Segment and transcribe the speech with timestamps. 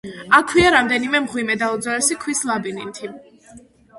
[0.35, 3.11] აქვეა რამდენიმე მღვიმე და უძველესი ქვის ლაბირინთი.